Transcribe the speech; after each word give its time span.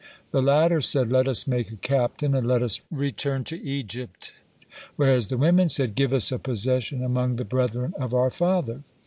The 0.31 0.41
latter 0.41 0.81
said, 0.81 1.11
"Let 1.11 1.27
us 1.27 1.45
make 1.45 1.69
a 1.71 1.75
captain, 1.75 2.33
and 2.33 2.47
let 2.47 2.63
us 2.63 2.81
return 2.89 3.43
to 3.43 3.61
Egypt," 3.63 4.33
whereas 4.95 5.27
the 5.27 5.37
women 5.37 5.69
said, 5.69 5.93
"Give 5.93 6.11
us 6.11 6.31
a 6.31 6.39
possession 6.39 7.03
among 7.03 7.35
the 7.35 7.45
brethren 7.45 7.93
of 7.99 8.11
our 8.11 8.31
father." 8.31 8.81